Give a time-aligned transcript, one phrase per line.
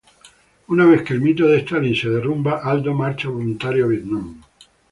[0.69, 4.41] Una vez que el mito de Stalin se derrumba, Aldo marcha voluntario a Vietnam.